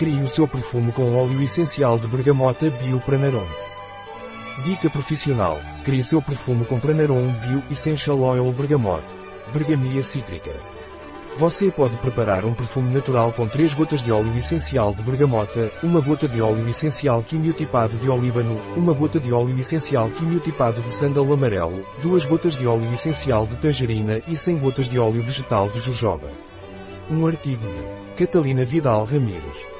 Crie 0.00 0.22
o 0.22 0.30
seu 0.30 0.48
perfume 0.48 0.92
com 0.92 1.14
óleo 1.14 1.42
essencial 1.42 1.98
de 1.98 2.08
bergamota 2.08 2.70
Bio 2.70 2.98
Pranarum. 3.00 3.44
Dica 4.64 4.88
profissional. 4.88 5.60
Crie 5.84 6.02
seu 6.02 6.22
perfume 6.22 6.64
com 6.64 6.80
Pranarum 6.80 7.30
Bio 7.32 7.62
Essential 7.70 8.18
Oil 8.18 8.50
Bergamot. 8.50 9.04
Bergamia 9.52 10.02
cítrica. 10.02 10.52
Você 11.36 11.70
pode 11.70 11.98
preparar 11.98 12.46
um 12.46 12.54
perfume 12.54 12.94
natural 12.94 13.30
com 13.32 13.46
3 13.46 13.74
gotas 13.74 14.02
de 14.02 14.10
óleo 14.10 14.34
essencial 14.38 14.94
de 14.94 15.02
bergamota, 15.02 15.70
uma 15.82 16.00
gota 16.00 16.26
de 16.26 16.40
óleo 16.40 16.66
essencial 16.66 17.22
quimiotipado 17.22 17.98
de 17.98 18.08
olíbano, 18.08 18.58
uma 18.78 18.94
gota 18.94 19.20
de 19.20 19.30
óleo 19.34 19.58
essencial 19.58 20.08
quimiotipado 20.08 20.80
de 20.80 20.90
sândalo 20.92 21.34
amarelo, 21.34 21.84
duas 22.02 22.24
gotas 22.24 22.56
de 22.56 22.66
óleo 22.66 22.90
essencial 22.90 23.46
de 23.46 23.58
tangerina 23.58 24.22
e 24.26 24.34
100 24.34 24.60
gotas 24.60 24.88
de 24.88 24.98
óleo 24.98 25.22
vegetal 25.22 25.68
de 25.68 25.78
jojoba. 25.78 26.32
Um 27.10 27.26
artigo 27.26 27.66
de 27.66 28.24
Catalina 28.24 28.64
Vidal 28.64 29.04
Ramírez. 29.04 29.79